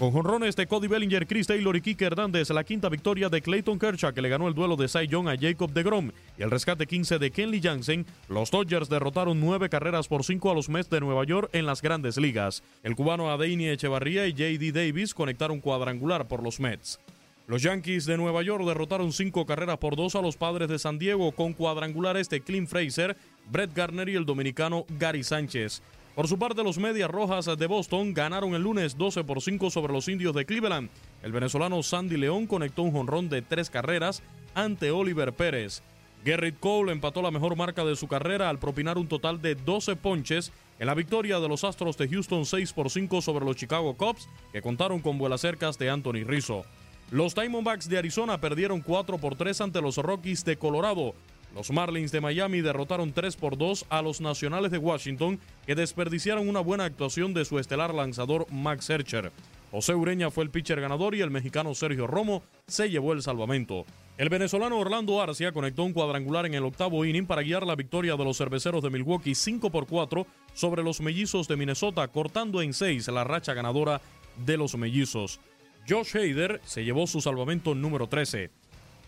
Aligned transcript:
Con 0.00 0.12
jonrones 0.12 0.56
de 0.56 0.66
Cody 0.66 0.88
Bellinger, 0.88 1.26
Chris 1.26 1.46
Taylor 1.46 1.76
y 1.76 1.82
Kike 1.82 2.06
Hernández, 2.06 2.48
la 2.48 2.64
quinta 2.64 2.88
victoria 2.88 3.28
de 3.28 3.42
Clayton 3.42 3.78
Kershaw 3.78 4.14
que 4.14 4.22
le 4.22 4.30
ganó 4.30 4.48
el 4.48 4.54
duelo 4.54 4.74
de 4.74 4.88
Cy 4.88 5.06
Young 5.06 5.28
a 5.28 5.36
Jacob 5.38 5.70
DeGrom 5.74 6.10
y 6.38 6.42
el 6.42 6.50
rescate 6.50 6.86
15 6.86 7.18
de 7.18 7.30
Kenley 7.30 7.60
Jansen, 7.60 8.06
los 8.26 8.50
Dodgers 8.50 8.88
derrotaron 8.88 9.38
nueve 9.38 9.68
carreras 9.68 10.08
por 10.08 10.24
cinco 10.24 10.50
a 10.50 10.54
los 10.54 10.70
Mets 10.70 10.88
de 10.88 11.00
Nueva 11.00 11.24
York 11.24 11.50
en 11.52 11.66
las 11.66 11.82
grandes 11.82 12.16
ligas. 12.16 12.62
El 12.82 12.96
cubano 12.96 13.30
Adeini 13.30 13.68
Echevarría 13.68 14.26
y 14.26 14.30
J.D. 14.30 14.72
Davis 14.72 15.12
conectaron 15.12 15.60
cuadrangular 15.60 16.26
por 16.26 16.42
los 16.42 16.60
Mets. 16.60 16.98
Los 17.46 17.60
Yankees 17.60 18.06
de 18.06 18.16
Nueva 18.16 18.42
York 18.42 18.64
derrotaron 18.64 19.12
cinco 19.12 19.44
carreras 19.44 19.76
por 19.76 19.96
dos 19.96 20.14
a 20.14 20.22
los 20.22 20.38
Padres 20.38 20.70
de 20.70 20.78
San 20.78 20.98
Diego 20.98 21.30
con 21.32 21.52
cuadrangulares 21.52 22.30
de 22.30 22.40
Clint 22.40 22.70
Fraser, 22.70 23.18
Brett 23.50 23.74
Garner 23.74 24.08
y 24.08 24.14
el 24.14 24.24
dominicano 24.24 24.86
Gary 24.98 25.22
Sánchez. 25.22 25.82
Por 26.20 26.28
su 26.28 26.38
parte, 26.38 26.62
los 26.62 26.76
Medias 26.76 27.10
Rojas 27.10 27.46
de 27.46 27.66
Boston 27.66 28.12
ganaron 28.12 28.52
el 28.52 28.60
lunes 28.60 28.98
12 28.98 29.24
por 29.24 29.40
5 29.40 29.70
sobre 29.70 29.94
los 29.94 30.06
Indios 30.06 30.34
de 30.34 30.44
Cleveland. 30.44 30.90
El 31.22 31.32
venezolano 31.32 31.82
Sandy 31.82 32.18
León 32.18 32.46
conectó 32.46 32.82
un 32.82 32.92
jonrón 32.92 33.30
de 33.30 33.40
tres 33.40 33.70
carreras 33.70 34.22
ante 34.54 34.90
Oliver 34.90 35.32
Pérez. 35.32 35.80
Gerrit 36.22 36.60
Cole 36.60 36.92
empató 36.92 37.22
la 37.22 37.30
mejor 37.30 37.56
marca 37.56 37.86
de 37.86 37.96
su 37.96 38.06
carrera 38.06 38.50
al 38.50 38.58
propinar 38.58 38.98
un 38.98 39.08
total 39.08 39.40
de 39.40 39.54
12 39.54 39.96
ponches 39.96 40.52
en 40.78 40.88
la 40.88 40.94
victoria 40.94 41.40
de 41.40 41.48
los 41.48 41.64
Astros 41.64 41.96
de 41.96 42.10
Houston 42.10 42.44
6 42.44 42.74
por 42.74 42.90
5 42.90 43.22
sobre 43.22 43.46
los 43.46 43.56
Chicago 43.56 43.96
Cubs, 43.96 44.28
que 44.52 44.60
contaron 44.60 45.00
con 45.00 45.16
vuelas 45.16 45.40
cercas 45.40 45.78
de 45.78 45.88
Anthony 45.88 46.24
Rizzo. 46.26 46.66
Los 47.10 47.34
Diamondbacks 47.34 47.88
de 47.88 47.96
Arizona 47.96 48.38
perdieron 48.42 48.82
4 48.82 49.16
por 49.16 49.36
3 49.36 49.62
ante 49.62 49.80
los 49.80 49.96
Rockies 49.96 50.44
de 50.44 50.58
Colorado. 50.58 51.14
Los 51.54 51.70
Marlins 51.70 52.12
de 52.12 52.20
Miami 52.20 52.60
derrotaron 52.60 53.12
3 53.12 53.36
por 53.36 53.58
2 53.58 53.86
a 53.88 54.02
los 54.02 54.20
Nacionales 54.20 54.70
de 54.70 54.78
Washington, 54.78 55.40
que 55.66 55.74
desperdiciaron 55.74 56.48
una 56.48 56.60
buena 56.60 56.84
actuación 56.84 57.34
de 57.34 57.44
su 57.44 57.58
estelar 57.58 57.92
lanzador 57.92 58.46
Max 58.50 58.84
Scherzer. 58.84 59.32
José 59.70 59.94
Ureña 59.94 60.30
fue 60.30 60.44
el 60.44 60.50
pitcher 60.50 60.80
ganador 60.80 61.14
y 61.14 61.20
el 61.20 61.30
mexicano 61.30 61.74
Sergio 61.74 62.06
Romo 62.06 62.42
se 62.66 62.90
llevó 62.90 63.12
el 63.12 63.22
salvamento. 63.22 63.84
El 64.18 64.28
venezolano 64.28 64.78
Orlando 64.78 65.22
Arcia 65.22 65.52
conectó 65.52 65.84
un 65.84 65.92
cuadrangular 65.92 66.44
en 66.44 66.54
el 66.54 66.64
octavo 66.64 67.04
inning 67.04 67.26
para 67.26 67.42
guiar 67.42 67.66
la 67.66 67.76
victoria 67.76 68.16
de 68.16 68.24
los 68.24 68.36
cerveceros 68.36 68.82
de 68.82 68.90
Milwaukee 68.90 69.34
5 69.34 69.70
por 69.70 69.86
4 69.86 70.26
sobre 70.54 70.82
los 70.82 71.00
mellizos 71.00 71.46
de 71.46 71.56
Minnesota, 71.56 72.06
cortando 72.08 72.62
en 72.62 72.74
6 72.74 73.08
la 73.08 73.24
racha 73.24 73.54
ganadora 73.54 74.00
de 74.44 74.56
los 74.56 74.76
mellizos. 74.76 75.40
Josh 75.88 76.16
Hader 76.16 76.60
se 76.64 76.84
llevó 76.84 77.06
su 77.06 77.20
salvamento 77.20 77.74
número 77.74 78.08
13. 78.08 78.50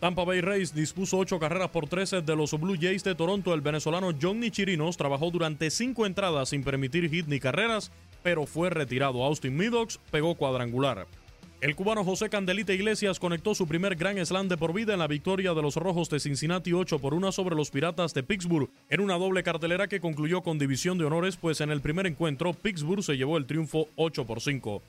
Tampa 0.00 0.22
Bay 0.22 0.40
Rays 0.40 0.72
dispuso 0.72 1.18
ocho 1.18 1.40
carreras 1.40 1.70
por 1.70 1.88
13 1.88 2.22
de 2.22 2.36
los 2.36 2.52
Blue 2.52 2.76
Jays 2.80 3.02
de 3.02 3.16
Toronto. 3.16 3.52
El 3.52 3.62
venezolano 3.62 4.12
Johnny 4.20 4.48
Chirinos 4.48 4.96
trabajó 4.96 5.32
durante 5.32 5.70
cinco 5.70 6.06
entradas 6.06 6.50
sin 6.50 6.62
permitir 6.62 7.10
hit 7.10 7.26
ni 7.26 7.40
carreras, 7.40 7.90
pero 8.22 8.46
fue 8.46 8.70
retirado. 8.70 9.24
Austin 9.24 9.56
Meadows 9.56 9.98
pegó 10.12 10.36
cuadrangular. 10.36 11.08
El 11.60 11.74
cubano 11.74 12.04
José 12.04 12.28
Candelita 12.28 12.72
Iglesias 12.72 13.18
conectó 13.18 13.56
su 13.56 13.66
primer 13.66 13.96
gran 13.96 14.24
slam 14.24 14.46
de 14.46 14.56
por 14.56 14.72
vida 14.72 14.92
en 14.92 15.00
la 15.00 15.08
victoria 15.08 15.52
de 15.52 15.62
los 15.62 15.74
Rojos 15.74 16.08
de 16.08 16.20
Cincinnati 16.20 16.72
8 16.72 17.00
por 17.00 17.12
1 17.12 17.32
sobre 17.32 17.56
los 17.56 17.72
Piratas 17.72 18.14
de 18.14 18.22
Pittsburgh 18.22 18.70
en 18.90 19.00
una 19.00 19.14
doble 19.14 19.42
cartelera 19.42 19.88
que 19.88 19.98
concluyó 19.98 20.42
con 20.42 20.60
división 20.60 20.98
de 20.98 21.06
honores, 21.06 21.36
pues 21.36 21.60
en 21.60 21.72
el 21.72 21.80
primer 21.80 22.06
encuentro 22.06 22.52
Pittsburgh 22.52 23.02
se 23.02 23.16
llevó 23.16 23.36
el 23.36 23.46
triunfo 23.46 23.88
8 23.96 24.24
por 24.24 24.40
5. 24.40 24.80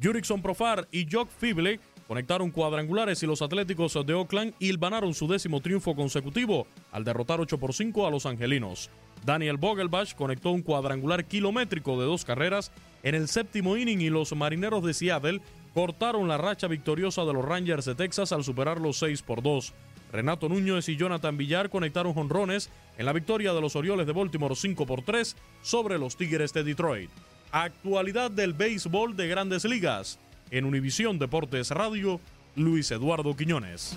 Jurickson 0.00 0.40
Profar 0.40 0.86
y 0.92 1.06
Jock 1.10 1.28
Fible 1.30 1.80
conectaron 2.06 2.50
cuadrangulares 2.50 3.22
y 3.22 3.26
los 3.26 3.42
Atléticos 3.42 3.98
de 4.06 4.14
Oakland 4.14 4.54
hilvanaron 4.58 5.14
su 5.14 5.28
décimo 5.28 5.60
triunfo 5.60 5.94
consecutivo 5.94 6.66
al 6.90 7.04
derrotar 7.04 7.40
8 7.40 7.58
por 7.58 7.74
5 7.74 8.06
a 8.06 8.10
los 8.10 8.26
Angelinos. 8.26 8.90
Daniel 9.24 9.56
Vogelbach 9.56 10.14
conectó 10.14 10.50
un 10.50 10.62
cuadrangular 10.62 11.24
kilométrico 11.24 11.98
de 12.00 12.06
dos 12.06 12.24
carreras 12.24 12.72
en 13.02 13.14
el 13.14 13.28
séptimo 13.28 13.76
inning 13.76 14.00
y 14.00 14.10
los 14.10 14.34
Marineros 14.34 14.84
de 14.84 14.94
Seattle 14.94 15.40
cortaron 15.74 16.28
la 16.28 16.38
racha 16.38 16.66
victoriosa 16.66 17.24
de 17.24 17.32
los 17.32 17.44
Rangers 17.44 17.84
de 17.84 17.94
Texas 17.94 18.32
al 18.32 18.44
superar 18.44 18.80
los 18.80 18.98
6 18.98 19.22
por 19.22 19.42
2. 19.42 19.72
Renato 20.12 20.48
Núñez 20.48 20.88
y 20.88 20.96
Jonathan 20.96 21.36
Villar 21.36 21.70
conectaron 21.70 22.12
jonrones 22.12 22.68
en 22.98 23.06
la 23.06 23.14
victoria 23.14 23.54
de 23.54 23.60
los 23.60 23.76
Orioles 23.76 24.06
de 24.06 24.12
Baltimore 24.12 24.54
5 24.54 24.86
por 24.86 25.02
3 25.02 25.36
sobre 25.62 25.98
los 25.98 26.16
Tigres 26.16 26.52
de 26.52 26.64
Detroit. 26.64 27.10
Actualidad 27.50 28.30
del 28.30 28.52
béisbol 28.52 29.16
de 29.16 29.28
grandes 29.28 29.64
ligas. 29.64 30.18
En 30.52 30.66
Univisión 30.66 31.18
Deportes 31.18 31.70
Radio, 31.70 32.20
Luis 32.56 32.90
Eduardo 32.90 33.34
Quiñones. 33.34 33.96